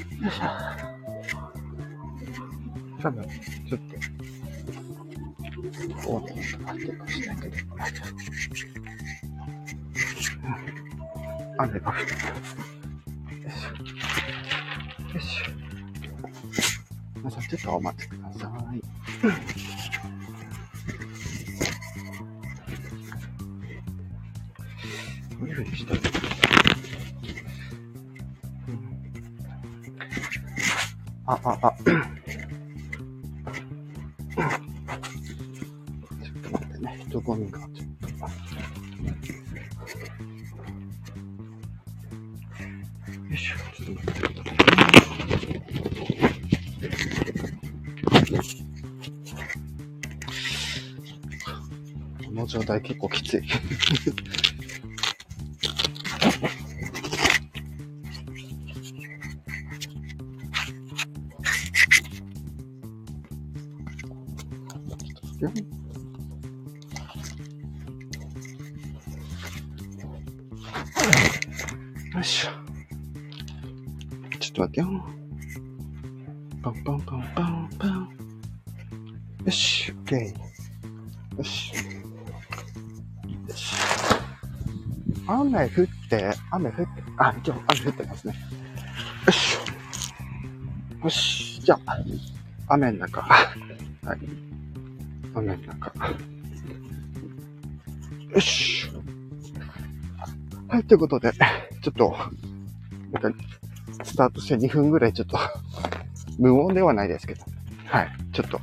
[0.00, 0.44] よいしょ。
[3.02, 3.94] 多分、ちょっと、
[6.08, 7.54] 大きくなってるかもしれないけど、
[11.58, 12.10] 雨が降って。
[13.32, 13.70] よいしょ。
[15.12, 15.46] よいしょ。
[17.16, 18.82] 皆さん、ちょっとお待ちください。
[31.28, 31.74] あ、あ、あ。
[31.76, 31.94] ちょ
[36.32, 37.04] っと待ってね。
[37.08, 37.76] 人混みがちょっと。
[43.28, 43.56] よいしょ。
[43.76, 44.54] ちょっと待ってくださ
[45.34, 45.66] いね。
[52.24, 53.42] この状態結構きつい。
[65.46, 65.52] よ
[72.14, 72.50] よいしょ。
[74.40, 74.86] ちょっと待ってよ。
[76.62, 78.08] パンパンパンパンパン。
[79.44, 81.38] よし、オッケー。
[81.38, 81.72] よし。
[83.48, 83.76] よし。
[85.28, 86.86] 雨降って、雨降って、
[87.18, 88.34] あ、一応雨降ってますね。
[89.26, 89.58] よし。
[91.04, 91.98] よし、じゃあ、
[92.68, 93.22] 雨の中。
[93.22, 93.46] はい。
[95.36, 95.92] 雨の中。
[98.30, 98.90] よし。
[100.68, 101.32] はい、ということで、
[101.82, 102.16] ちょっと、
[103.12, 103.38] なんか、
[104.02, 105.38] スタートして2分ぐらいちょっと、
[106.38, 107.44] 無音ではないですけど、
[107.84, 108.60] はい、ちょっと、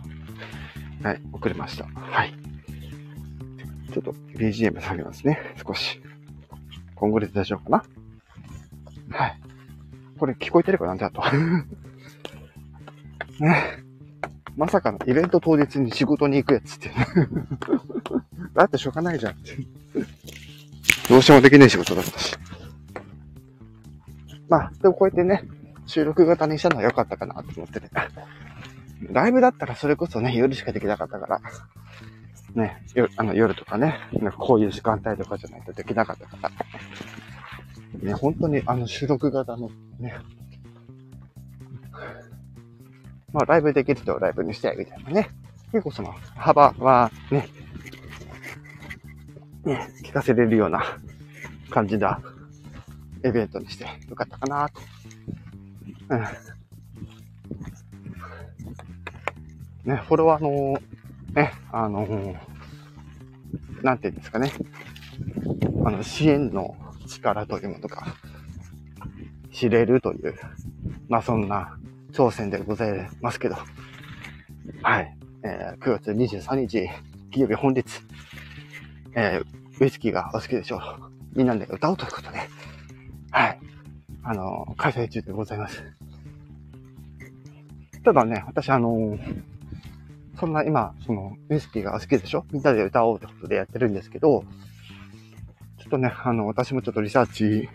[1.04, 1.86] はい、遅れました。
[1.86, 2.34] はい。
[3.94, 6.02] ちょっと BGM 下げますね、少し。
[6.96, 7.84] こんぐらいで大丈夫か
[9.12, 9.40] なはい。
[10.18, 11.22] これ聞こえてるかなちゃんと。
[13.40, 13.83] ね。
[14.56, 16.92] まさかのイベント当日に仕事に行くやつって。
[18.54, 19.58] だってしょうがないじゃんって。
[21.10, 22.36] どうしてもできない仕事だったし。
[24.48, 25.44] まあ、でもこうやってね、
[25.86, 27.90] 収録型にしたのは良かったかなと思ってね。
[29.12, 31.42] ライブだったらそれこそね、夜しかできなかったから、
[32.56, 36.52] ね、夜あの夜とかね、なんかこういう時間帯とかじゃないとできなかったから、
[38.02, 39.70] ね、本当にあの収録型の
[40.00, 40.16] ね、
[43.34, 45.30] まあライブできる人をライブにしたいみたいなね、
[45.72, 47.50] 結構その幅はね、
[49.66, 50.98] ね、聞かせれるような
[51.70, 52.22] 感じだ、
[53.26, 54.82] イベントにしてよかったかなと。
[56.10, 56.20] うん。
[59.94, 60.80] ね、フォロワーの、
[61.34, 62.36] ね、あの
[63.82, 64.52] なんていうんですかね、
[65.86, 66.76] あの、支援の
[67.08, 68.16] 力というものが
[69.52, 70.36] 知れるという、
[71.10, 71.78] まあそんな
[72.14, 73.56] 挑戦でございますけど、
[74.84, 76.88] はい、えー9月23日、
[77.32, 77.84] 金曜日本日、
[79.16, 80.82] えーウイスキーがお好きでしょう。
[81.36, 82.38] みんなで歌うということで、
[83.32, 83.60] はい。
[84.22, 85.84] あの、開催中でございます。
[88.04, 89.18] ただね、私あの、
[90.40, 92.46] そんな今、その、ウイスキーがお好きでしょ？
[92.52, 94.44] みんなで歌おうってことでやってるんですけど、
[95.80, 97.68] ちょっとね、あの、私もちょっとリサーチ、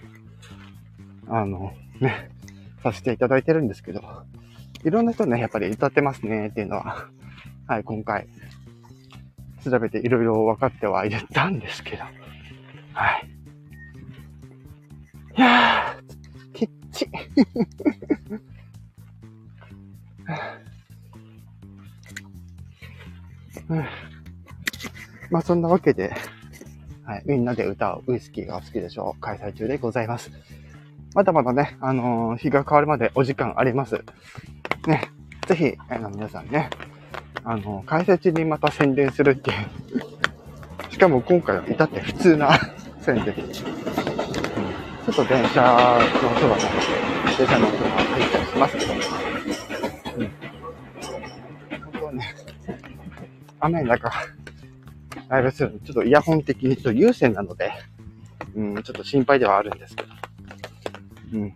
[1.26, 2.30] あの、ね、
[2.82, 4.02] させていただいてるんですけど、
[4.84, 7.08] いろんな人ね、やっぱり歌ってますねっていうのは、
[7.66, 8.28] はい、今回、
[9.64, 12.04] 調べていろいろ分かってはいたんですけど、
[12.92, 13.28] はい。
[15.36, 17.08] いやー、きっち。
[23.68, 23.84] う ん
[25.30, 26.14] まあそんなわけで、
[27.04, 30.30] はい、みんなで歌うウイスキーがお好きでしょう開催中でございます。
[31.14, 34.02] まだまだね、あのー日が変わるまでお時間あります。
[34.86, 35.10] ね、
[35.46, 36.70] ぜひ、あの皆さんね、
[37.44, 40.92] あのー開催中にまた宣伝するっていう。
[40.92, 42.58] しかも今回は至って普通な
[43.00, 43.34] 宣伝。
[43.34, 43.52] うん
[45.08, 46.62] ちょっと電車の音がね、
[47.38, 50.30] 電車の音が入ったりしますけど、うん。
[51.80, 52.34] 本当ね、
[53.60, 54.12] 雨の中、
[55.28, 57.72] ライブするの、ちょっとイヤホン的にちょっと有線なので、
[58.54, 60.08] うん、ちょっと心配ではあるんですけど、
[61.32, 61.54] うん。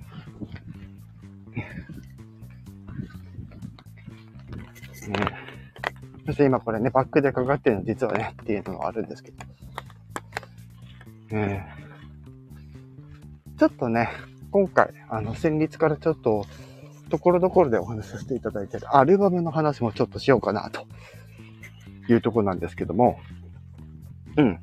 [5.13, 5.27] ね。
[6.27, 9.45] そして今これね、バックでかかってるの実はね、っていうのがあるんですけど、
[11.37, 11.67] ね。
[13.59, 14.09] ちょっとね、
[14.51, 16.47] 今回、あの、先日からちょっと、
[17.11, 20.87] ところどころでお話しさせていただいてるアルバムの話もちょっとしようかな、と
[22.09, 23.19] いうとこなんですけども、
[24.37, 24.59] うん。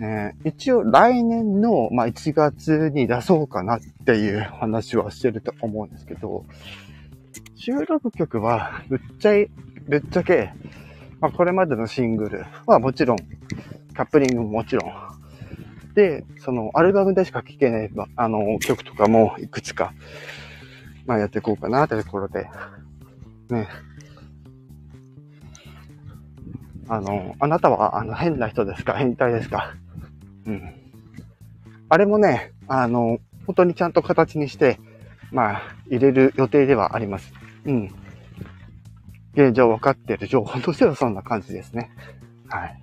[0.00, 6.44] えー、一応来年の、まあ、1月に出そうかなっていう話はしてると思うんですけど、
[7.56, 9.50] 収録曲は、ぶっちゃい、
[9.88, 10.52] ぶっちゃけ、
[11.20, 13.16] まあ、これまでのシングルはもちろん、
[13.94, 14.92] カップリングももちろん、
[15.94, 19.92] で、そのアルバムでしか聴けない、あの、曲とかもいくつか、
[21.06, 22.48] まあやっていこうかなというところで、
[23.50, 23.66] ね。
[26.88, 28.94] あの、あなたはあの変な人ですか？
[28.94, 29.74] 変態ですか？
[31.88, 34.78] あれもね、あの、本当にちゃんと形にして、
[35.32, 37.32] まあ、入れる予定ではあります。
[37.64, 37.94] うん。
[39.34, 41.90] 現状分かっている情報としてはそんな感じですね。
[42.48, 42.80] はい。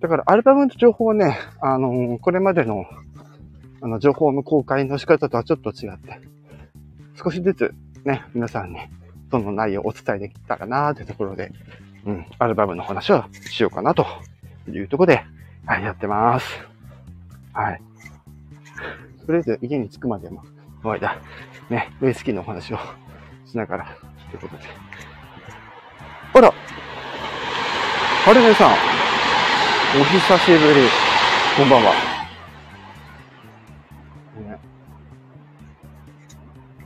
[0.00, 2.86] だから、アルバムの情報はね、あの、これまでの、
[3.80, 6.20] あの、情報の公開の仕方とはちょっと違って、
[7.22, 7.74] 少しずつ
[8.04, 8.78] ね、皆さんに、
[9.30, 11.52] その内容をお伝えできたらなーってところで、
[12.04, 14.06] うん、アルバムの話をしようかなと
[14.68, 15.24] いうところで、
[15.66, 16.46] はい、やってます。
[17.52, 17.82] はい。
[19.24, 20.42] とりあえず家に着くまでも、
[20.82, 21.20] の間、
[21.70, 22.78] ね、ウイスキーのお話を
[23.46, 23.96] しながら、
[24.30, 24.64] ということで。
[26.34, 26.48] あら
[28.24, 28.72] はるねさん。
[30.00, 30.88] お久しぶり。
[31.56, 31.92] こんばんは。
[34.40, 34.58] ね、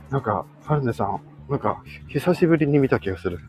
[0.09, 3.39] なんか、はるねさん、なんか、久しぶりに見た気がする。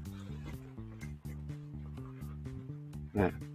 [3.13, 3.48] ね。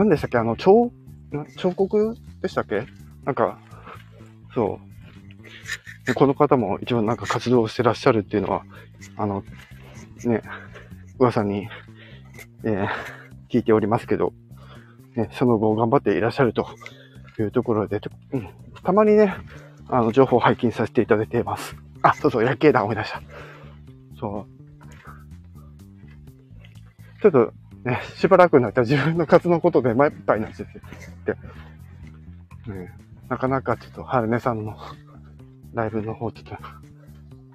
[0.00, 0.38] 何でしたっけ？
[0.38, 0.90] あの、彫、
[1.58, 2.86] 彫刻でしたっけ？
[3.26, 3.58] なんか、
[4.54, 4.80] そ
[6.08, 6.14] う。
[6.14, 8.62] この方も一応なんか活動してらっしゃるっていうのは、
[9.18, 9.44] あの、
[10.24, 10.40] ね、
[11.18, 11.68] 噂に、
[12.64, 12.88] えー、
[13.50, 14.32] 聞いておりますけど、
[15.16, 16.66] ね、その後頑張っていらっしゃると
[17.38, 18.00] いうところで、
[18.32, 18.48] うん、
[18.82, 19.34] たまにね、
[19.86, 21.76] あの、情報を拝見させていただいています。
[22.00, 23.20] あ、そうそう、夜景だ、思い出した。
[24.18, 24.50] そう。
[27.20, 27.52] ちょっと
[27.84, 31.32] ね、しばらくになったら自分の活動のことで前いっぱいになっちゃって、
[32.70, 32.92] ね、
[33.28, 34.76] なかなかちょっと、はるねさんの
[35.72, 36.44] ライブの方ちょっ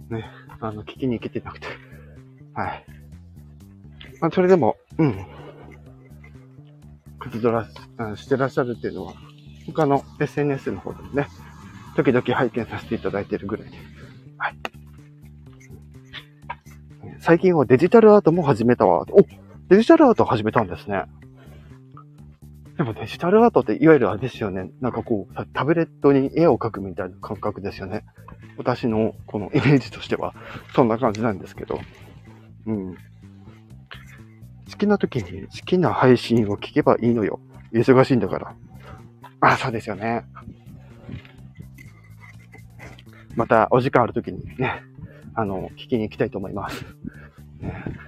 [0.10, 0.25] と、ね、
[0.60, 1.68] あの、聞きに行けてなくて、
[2.54, 2.86] はい。
[4.19, 5.25] まあ、それでも、うん。
[7.19, 7.68] 活動ら
[8.16, 9.13] してらっしゃるっていうのは、
[9.66, 11.27] 他の SNS の方でもね、
[11.95, 13.77] 時々拝見させていただいているぐらいで。
[14.38, 14.57] はい。
[17.19, 19.06] 最近はデジタルアートも始めたわ。
[19.12, 19.25] お
[19.67, 21.06] デジタルアート始めたんですね。
[22.77, 24.69] でもデジタルアートっていわゆるあれですよね。
[24.79, 28.06] なんかこう、タブレットに絵を描くみたいな感覚ですよね。
[28.57, 30.35] 私のこのイメージとしては、
[30.75, 31.79] そんな感じなんですけど。
[32.67, 32.95] うん。
[34.71, 37.39] 好きな時に好きな配信を聞けばいいのよ。
[37.73, 38.56] 忙しいんだから。
[39.39, 40.25] あ、そうですよね。
[43.35, 44.83] またお時間ある時にね、
[45.33, 46.85] あの、聞きに行きたいと思います。
[47.59, 48.04] ね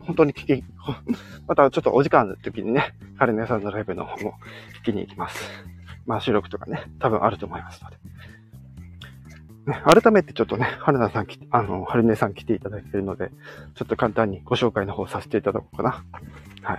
[0.00, 0.64] 本当に聞き、
[1.46, 4.34] またちょっとお時間ある時にね、カルネさんのライブの方も
[4.82, 5.50] 聞きに行きます。
[6.06, 7.96] まあ収録とかね、多分あると思いますので。
[9.66, 13.30] ね、改めてちょっとね、春菜さん、あの、春音さん来ていただいているので、
[13.74, 16.04] ちょっと簡単にご紹介の方させていただこうかな。
[16.62, 16.78] はい。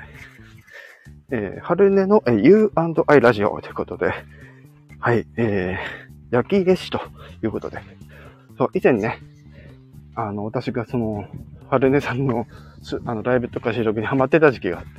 [1.32, 4.14] えー、春音の、え、U&I ラジオということで、
[5.00, 7.00] はい、えー、焼き飯と
[7.42, 7.80] いうことで、
[8.58, 9.20] そう、以前ね、
[10.16, 11.26] あの、私がその、
[11.74, 12.46] 春音さんの、
[13.06, 14.90] あの、ライブとか収録にハマってた時期があって、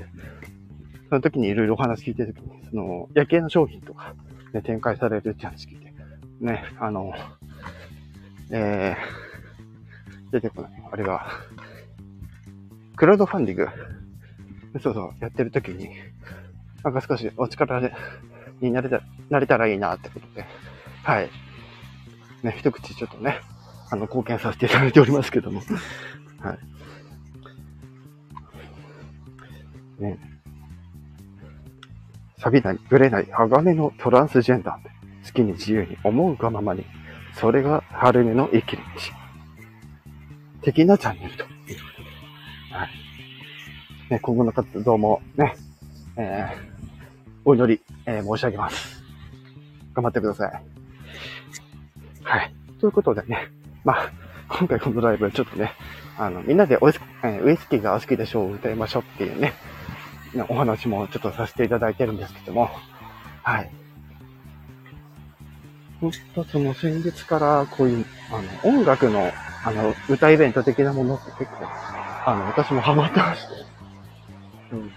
[1.09, 4.15] その時にいろいろお話聞いてる時に、その、夜景の商品とか、
[4.53, 5.94] ね、展開されるって話聞いて、
[6.41, 7.13] ね、あの、
[8.51, 10.72] えー、出てこない。
[10.91, 11.29] あれが、
[12.96, 13.69] クラウドファンディング。
[14.81, 15.91] そうそう、やってる時に、
[16.82, 17.93] なんか少しお力で、
[18.60, 20.44] になれた、なれたらいいなってことで、
[21.05, 21.31] はい。
[22.43, 23.41] ね、一口ちょっとね、
[23.91, 25.63] あの、貢献させていただいておりますけども、
[26.44, 26.58] はい。
[29.98, 30.19] ね。
[32.39, 34.91] 錆びない、ぶれない、鋼のトランスジェンダーって
[35.27, 36.84] 好きに自由に思うがままに
[37.34, 39.01] それが春音の生きる道。
[40.63, 41.44] 的なチャンネルと。
[41.44, 44.10] はい。
[44.10, 45.55] ね、今後の活動もね、
[46.17, 46.55] えー、
[47.44, 49.03] お祈り、えー、申し上げます。
[49.94, 50.63] 頑張ってください。
[52.22, 52.55] はい。
[52.81, 53.51] ということでね、
[53.84, 54.13] まあ、
[54.48, 55.72] 今回このライブはちょっとね、
[56.17, 59.53] あの、みんなでお,、えー、ウイスキーがお好きでしょう歌いましょうっていうね、
[60.48, 62.70] お話もちょっとさせていただいてるんですけども、
[63.43, 63.70] はい。
[66.00, 69.31] ほんとその先日からこういう、あの、音楽の、
[69.64, 71.67] あの、歌イベント的なものって結構、
[72.26, 73.55] あの、私もハマってまして。
[74.72, 74.93] うん。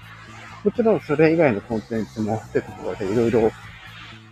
[0.64, 3.52] もちろんそれ以外のコンテンツもってところでいろいろ、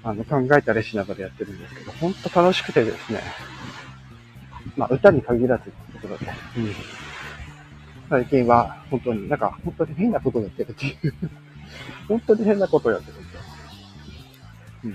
[0.04, 3.22] あの、考えたりしながらやってるんですけど、ほんと楽しくてですね。
[4.76, 6.26] まあ、歌に限らずってところで、
[6.58, 6.76] うん。
[8.10, 11.14] 最近は本当になんか本当に変なことやってるっていう
[12.08, 13.42] 本当に変なことやってるんですよ。
[14.84, 14.92] うん。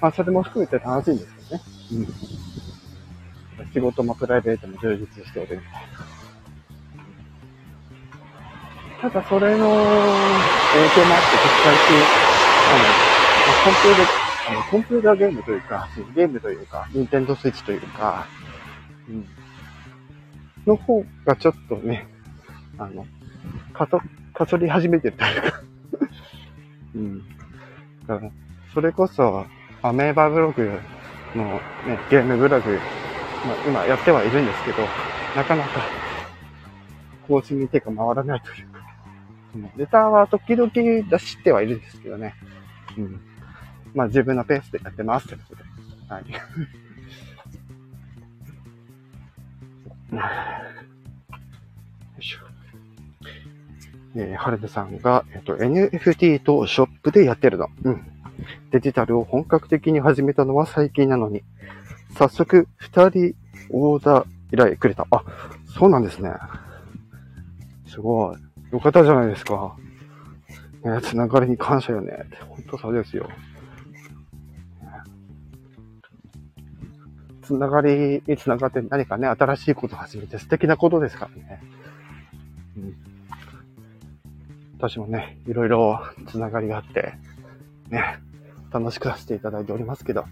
[0.00, 1.62] まあ、それも含めて楽しいんですけどね。
[1.92, 2.06] うん。
[3.72, 5.88] 仕事もプライベートも充実しておるみたい
[9.02, 9.10] な。
[9.10, 10.42] ただ、それの
[10.72, 12.08] 影響もあって、最近、
[12.64, 12.86] あの、
[13.44, 14.08] まあ、コンピューター、
[14.46, 18.26] あの、コンピューターゲームというか、ゲームというか、ニンテンドスイッチというか、
[19.08, 19.26] うん。
[20.66, 22.06] の方がちょっとね、
[22.78, 23.06] あの、
[23.72, 24.00] かそ、
[24.34, 25.62] かそり始めてるというか
[26.94, 27.22] うん。
[28.06, 28.30] だから、
[28.74, 29.46] それこそ、
[29.82, 30.80] アメーバブログ
[31.34, 31.44] の
[31.86, 32.70] ね、ゲームブログ、
[33.44, 34.78] まあ、今やってはいるんですけど、
[35.34, 35.80] なかなか、
[37.28, 38.76] 更新に手が回らないというか、
[39.76, 42.34] レターは時々出してはいるんですけどね。
[42.96, 43.20] うん。
[43.94, 45.62] まあ自分のペースでやってますってことで。
[46.08, 46.24] はい。
[50.12, 50.20] よ
[52.18, 52.38] いしょ。
[54.14, 57.68] えー、はるさんが、えっと、NFT とショップでやってるの。
[57.82, 58.06] うん。
[58.70, 61.42] デジタルを本格的に始めたのは最近なのに、
[62.16, 63.34] 早速、二人
[63.70, 65.06] オーダー依頼くれた。
[65.10, 65.24] あ、
[65.66, 66.30] そうなんですね。
[67.88, 68.36] すごい。
[68.72, 69.76] よかったじゃないですか。
[70.84, 72.24] ね、つながりに感謝よね。
[72.48, 73.28] 本当そうですよ。
[77.46, 81.62] つながりにつながって何かね、新しいことを始めて素敵なことですからね。
[82.76, 82.96] うん、
[84.78, 87.14] 私もね、いろいろつながりがあって、
[87.88, 88.18] ね、
[88.72, 90.24] 楽しくさせていただいておりますけど、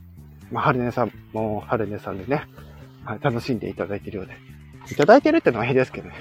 [0.50, 2.49] まあ、はるねさんも、はるねさんでね、
[3.04, 4.35] はい、楽しんでいただいているようで。
[4.90, 6.14] いただいてるってのは変ですけどね。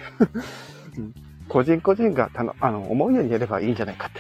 [0.98, 1.14] うん
[1.50, 4.12] 個人個人がたのあの思うようにやればいいんじゃないかっ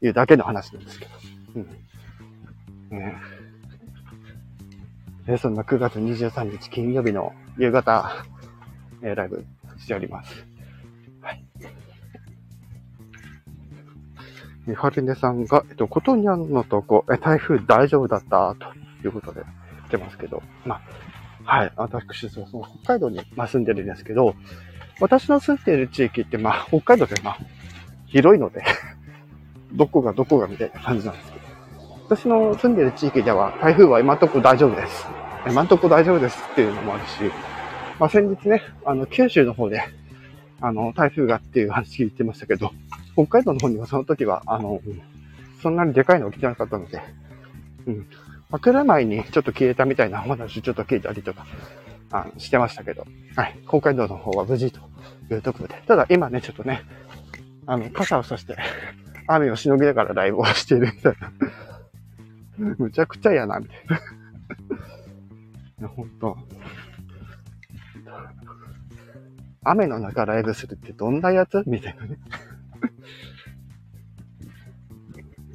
[0.00, 1.10] ていうだけの話なんですけど。
[1.56, 1.58] う
[2.94, 2.98] ん。
[2.98, 3.16] ね
[5.28, 8.24] えそんな9月23日金曜日の夕方、
[9.02, 9.44] え、ライブ
[9.78, 10.46] しております。
[11.20, 11.44] はい。
[14.74, 19.42] はるねさんが、えっと、ことにゃんのとこ、え、台風大丈夫だったということで
[19.88, 20.80] 来てますけど、まあ、
[21.46, 21.72] はい。
[21.76, 22.46] 私、その
[22.82, 24.34] 北海道に、ま、住んでるんですけど、
[25.00, 27.38] 私の住んでいる地域って、まあ、北海道でまあ、
[28.06, 28.64] 広いので
[29.72, 31.45] どこがどこがみたいな感じなんですけど、
[32.08, 35.06] 私の住んでる地域では台風は今んとこ大丈夫です。
[35.48, 37.32] 今んとこ大丈夫ですっていうのもあるし、
[37.98, 39.82] まあ先日ね、あの、九州の方で、
[40.60, 42.70] あの、台風がっていう話聞いてましたけど、
[43.14, 44.80] 北海道の方にはその時は、あの、
[45.60, 47.02] そんなにでかいの起きてなかったので、
[47.86, 48.06] うん。
[48.50, 51.44] まあ、来る前にちょっと消えたみたいな話ちょっと聞いたりとか、
[52.12, 53.58] あしてましたけど、はい。
[53.66, 54.78] 北海道の方は無事と
[55.32, 55.82] いうところで。
[55.88, 56.82] ただ今ね、ちょっとね、
[57.66, 58.56] あの、傘をさして、
[59.26, 61.32] 雨をしのぎながらライブをしているみたいな。
[62.78, 63.96] むちゃくちゃやな、みたいな。
[65.78, 66.36] いや、ほんと。
[69.62, 71.62] 雨の中ライブするってどんなやつ？
[71.66, 72.18] みたいなね。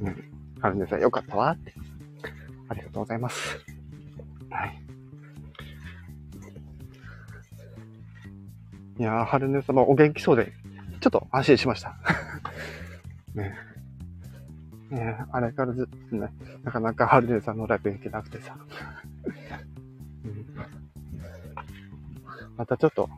[0.00, 0.32] うん。
[0.60, 1.72] はるねさんよかったわって。
[2.68, 3.58] ありがとうございます。
[4.50, 4.82] はい。
[8.98, 10.52] いやー、春音様お元気そうで、
[11.00, 11.96] ちょっと安心しました。
[13.34, 13.71] ね
[14.92, 16.30] ねえあれからずっとね、
[16.64, 18.54] なかなか春音さんのライブ行けなくてさ。
[20.24, 20.46] うん、
[22.58, 23.08] またちょっと、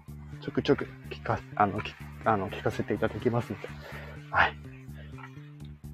[0.41, 1.81] ちょくちょく聞か、あの、
[2.25, 3.69] あの聞かせていただきますので、
[4.31, 4.57] はい。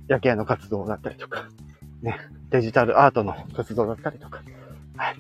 [0.07, 1.49] 夜景の活動だったりとか、
[2.03, 2.19] ね、
[2.51, 4.43] デジタルアートの活動だったりとか、
[4.97, 5.17] はい。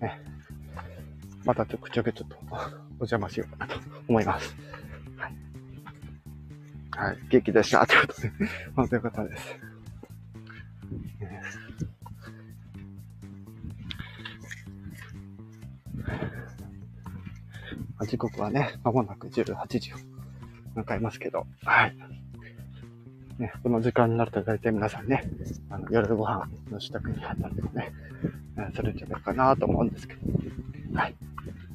[0.00, 0.18] ね、
[1.44, 2.36] またちょくちょくちょっと
[2.92, 4.71] お邪魔しようかなと思います。
[7.02, 7.10] はい。
[7.10, 7.18] はい。
[7.30, 7.86] 元気でした。
[7.86, 8.32] ということで、
[8.76, 9.58] 本当よかったです。
[18.06, 19.96] 時刻はね、まもなく18時を
[20.76, 21.96] 迎えますけど、はい。
[23.38, 25.24] ね、この時間になると大体皆さんね、
[25.70, 27.92] あの夜ご飯の支度にあったりとかね、
[28.74, 30.20] それんじゃないかなと思うんですけど、
[30.94, 31.14] はい。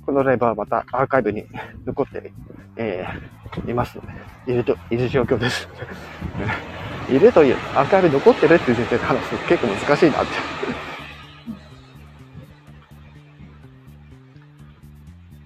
[0.05, 1.45] このライブはまたアーカイブに
[1.85, 2.31] 残って、
[2.77, 3.36] えー、
[3.67, 4.03] いますの
[4.45, 5.67] で、いると、いる状況です。
[7.09, 10.31] いるという、アーカイブ残ってるっていう前提で話すと結構難しいなって。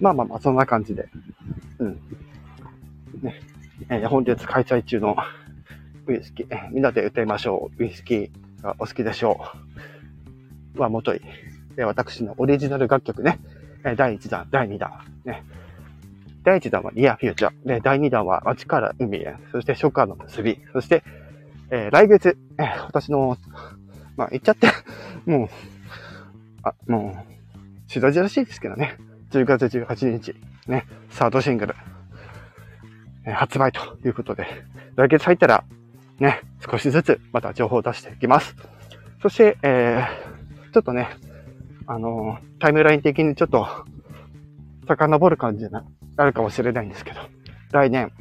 [0.00, 1.08] まあまあまあ、そんな感じで。
[1.78, 2.00] うん。
[3.22, 3.40] ね。
[3.88, 5.16] えー、本日開催中の
[6.06, 7.82] ウイスキー、みんなで歌いましょう。
[7.82, 8.30] ウイスキー
[8.62, 9.40] がお好きでしょ
[10.76, 10.80] う。
[10.80, 11.20] はもとい。
[11.78, 13.38] 私のオリジナル楽曲ね。
[13.82, 14.90] 第1弾、第2弾、
[15.24, 15.44] ね。
[16.44, 17.68] 第1弾はニアフューチャー。
[17.68, 19.36] で、第2弾は街から海へ。
[19.52, 20.58] そして初夏の結び。
[20.72, 21.04] そして、
[21.70, 23.36] えー、来月、えー、私の、
[24.16, 24.68] まあ、言っちゃって
[25.24, 25.48] もう、
[26.62, 27.32] あ、もう、
[27.86, 28.96] 白々しいですけどね。
[29.30, 30.34] 10月18日、
[30.66, 31.74] ね、サードシングル。
[33.24, 34.46] 発売ということで、
[34.96, 35.64] 来月入ったら、
[36.18, 38.56] ね、少しずつまた情報を出していきます。
[39.22, 41.08] そして、えー、ちょっとね、
[41.86, 43.66] あのー、タイムライン的にちょっと、
[44.88, 45.70] 遡る感じに
[46.22, 47.20] なるかもしれないんですけど、
[47.72, 48.12] 来年、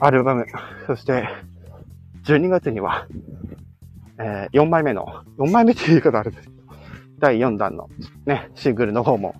[0.00, 0.46] アルバム、
[0.88, 1.28] そして、
[2.24, 3.06] 12月には、
[4.18, 6.62] えー、4枚目の、4枚目っていう言い方あるんですけど、
[7.20, 7.88] 第4弾の
[8.26, 9.36] ね、シングルの方も、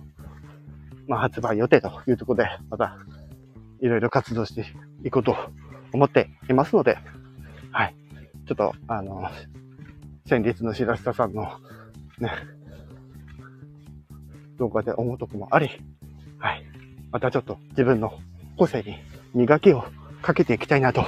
[1.05, 2.97] まあ、発売予定というところで、また、
[3.81, 4.65] いろいろ活動して
[5.03, 5.35] いこうと
[5.91, 6.97] 思っていますので、
[7.71, 7.95] はい。
[8.47, 9.29] ちょっと、あの、
[10.27, 11.43] 先日の白下さんの、
[12.19, 12.31] ね、
[14.57, 15.69] 動画で思うとこもあり、
[16.39, 16.74] はい。
[17.15, 18.19] またちょっと自分の
[18.57, 18.97] 個性に
[19.33, 19.85] 磨きを
[20.21, 21.05] かけていきたいなと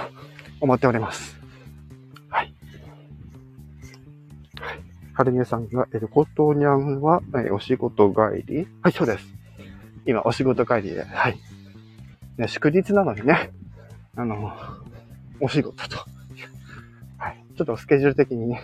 [0.61, 1.37] 思っております。
[2.29, 2.53] はい。
[4.57, 4.79] はい。
[5.11, 8.69] はるみさんが、えることにゃんは、えお仕事帰り？
[8.81, 9.27] はい、そうです。
[10.05, 11.37] 今、お仕事帰りで、はい。
[12.37, 13.51] ね、祝日なのにね、
[14.15, 14.53] あの、
[15.41, 15.97] お仕事と、
[17.17, 17.43] はい。
[17.57, 18.61] ちょっとスケジュール的にね、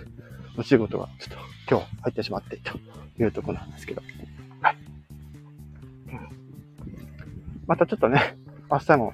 [0.58, 2.80] お仕事がちょっと今日入ってしまってと
[3.22, 4.02] いうところなんですけど、
[7.67, 8.38] またちょっとね、
[8.70, 9.13] 明日も、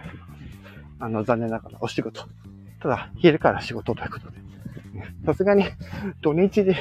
[0.99, 2.27] あの、残念ながらお仕事。
[2.81, 4.37] ただ、昼から仕事ということで、
[5.25, 5.65] さすがに
[6.21, 6.75] 土日で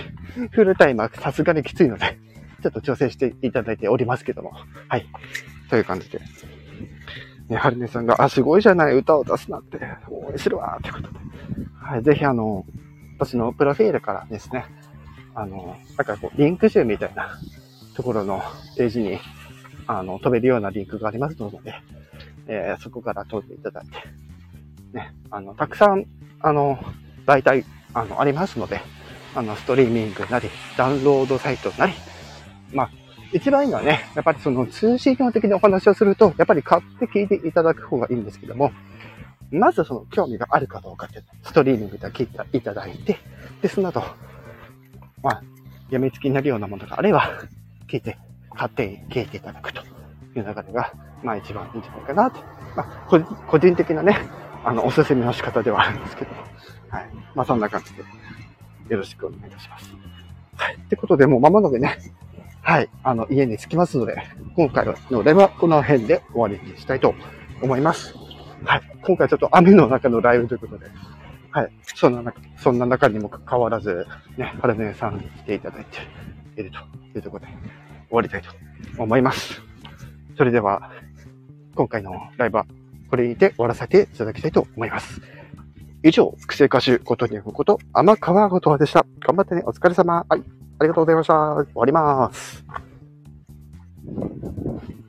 [0.50, 2.18] フルタイムはさすがにきついので、
[2.62, 4.52] ちょっと調整していただいておりますけども。
[4.88, 5.06] はい。
[5.70, 6.20] という感じで。
[7.48, 9.78] ね、はるねさんが、あ、すごいじゃない、歌を出すなって、
[10.10, 11.18] 応援するわー、ってことで。
[11.80, 12.02] はい。
[12.02, 12.66] ぜひあの、
[13.18, 14.66] 私のプロフィールからですね、
[15.34, 17.38] あの、なんかこう、リンク集みたいな
[17.94, 18.42] ところの
[18.76, 19.18] ページに、
[19.88, 21.74] あの、飛べるようなリンクがありますので、
[22.46, 23.96] えー、そこから飛んでいただいて、
[24.92, 26.04] ね、あの、たくさん、
[26.40, 26.78] あの、
[27.26, 27.64] 大体、
[27.94, 28.80] あの、ありますので、
[29.34, 31.94] あの、ストリーミングなり、ダウンロードサイトなり、
[32.72, 32.90] まあ、
[33.32, 38.72] 一番いいのはね、やっぱりその通信業的にお話をすると、やっぱり買って聞いていただく方がいいんですけども、
[39.50, 43.18] まずその興味があるかどうかって、ストリーミングで聞いていただいて、
[43.62, 44.02] で、その後、
[45.22, 45.42] まあ、
[45.90, 47.40] やみつきになるようなものがあれば、
[47.86, 48.18] 聞いて、
[48.58, 49.86] 買って聞いていただくという
[50.34, 50.92] 流れが、
[51.22, 52.40] まあ一番いいんじゃないかなと。
[52.76, 53.06] まあ、
[53.46, 54.18] 個人的なね、
[54.64, 56.30] あの、おすすめの仕方ではあるんですけど、
[56.90, 57.10] はい。
[57.34, 58.02] まあそんな感じで、
[58.88, 59.94] よろしくお願いいたします。
[60.56, 60.74] はい。
[60.74, 61.98] ってことで、もう間もなくね、
[62.62, 64.16] はい、あの、家に着きますので、
[64.56, 67.14] 今回のライブはこの辺で終わりにしたいと
[67.62, 68.14] 思います。
[68.64, 68.82] はい。
[69.02, 70.86] 今回ちょっと雨の中のライブということで、
[71.50, 71.72] はい。
[71.94, 76.78] そんな中、そんな中にもかかわらず、ね、はるねさんに来ていただいていると
[77.16, 77.52] いうところで
[78.08, 78.50] 終わりたいと
[79.02, 79.60] 思います。
[80.36, 80.90] それでは、
[81.74, 82.66] 今回のライブは
[83.10, 85.20] これにて終わらせていただきたいと思います。
[86.04, 89.04] 以上、複製歌手、ことにふこと、天川ごとでした。
[89.20, 89.62] 頑張ってね。
[89.66, 90.24] お疲れ様。
[90.28, 90.42] はい。
[90.78, 91.34] ありがとうございました。
[91.56, 92.64] 終わります。